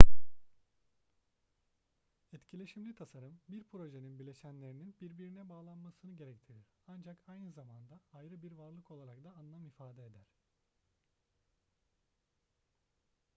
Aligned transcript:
etkileşimli 2.33 2.95
tasarım 2.95 3.41
bir 3.49 3.63
projenin 3.63 4.19
bileşenlerinin 4.19 4.95
birbirine 5.01 5.49
bağlanmasını 5.49 6.11
gerektirir 6.15 6.65
ancak 6.87 7.17
aynı 7.27 7.51
zamanda 7.51 7.99
ayrı 8.13 8.41
bir 8.41 8.51
varlık 8.51 8.91
olarak 8.91 9.23
da 9.23 9.31
anlam 9.31 9.65
ifade 9.65 10.05
eder 10.05 10.35